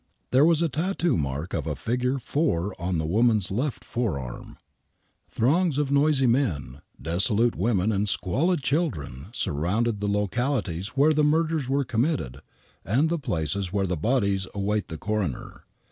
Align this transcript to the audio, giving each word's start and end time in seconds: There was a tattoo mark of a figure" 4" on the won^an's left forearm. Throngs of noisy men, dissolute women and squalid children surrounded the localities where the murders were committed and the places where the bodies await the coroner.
There 0.31 0.45
was 0.45 0.63
a 0.63 0.67
tattoo 0.67 1.15
mark 1.15 1.53
of 1.53 1.67
a 1.67 1.75
figure" 1.75 2.17
4" 2.17 2.73
on 2.81 2.97
the 2.97 3.05
won^an's 3.05 3.51
left 3.51 3.85
forearm. 3.85 4.57
Throngs 5.29 5.77
of 5.77 5.91
noisy 5.91 6.25
men, 6.25 6.81
dissolute 6.99 7.55
women 7.55 7.91
and 7.91 8.09
squalid 8.09 8.63
children 8.63 9.27
surrounded 9.31 9.99
the 9.99 10.07
localities 10.07 10.97
where 10.97 11.13
the 11.13 11.23
murders 11.23 11.69
were 11.69 11.83
committed 11.83 12.41
and 12.83 13.09
the 13.09 13.19
places 13.19 13.71
where 13.71 13.85
the 13.85 13.95
bodies 13.95 14.47
await 14.55 14.87
the 14.87 14.97
coroner. 14.97 15.65